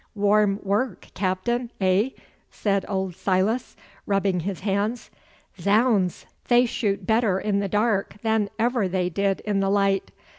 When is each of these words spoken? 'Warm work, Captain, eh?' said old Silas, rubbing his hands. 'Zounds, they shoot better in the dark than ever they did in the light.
'Warm 0.15 0.59
work, 0.63 1.09
Captain, 1.13 1.71
eh?' 1.79 2.09
said 2.49 2.83
old 2.89 3.15
Silas, 3.15 3.75
rubbing 4.07 4.39
his 4.39 4.61
hands. 4.61 5.11
'Zounds, 5.59 6.25
they 6.47 6.65
shoot 6.65 7.05
better 7.05 7.39
in 7.39 7.59
the 7.59 7.67
dark 7.69 8.15
than 8.23 8.49
ever 8.57 8.87
they 8.87 9.09
did 9.09 9.41
in 9.41 9.59
the 9.59 9.69
light. 9.69 10.09